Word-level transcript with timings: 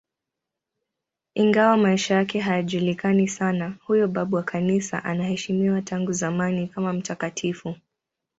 Ingawa 1.35 1.77
maisha 1.77 2.15
yake 2.15 2.39
hayajulikani 2.39 3.27
sana, 3.27 3.77
huyo 3.85 4.07
babu 4.07 4.35
wa 4.35 4.43
Kanisa 4.43 5.03
anaheshimiwa 5.03 5.81
tangu 5.81 6.11
zamani 6.11 6.67
kama 6.67 6.93
mtakatifu. 6.93 7.75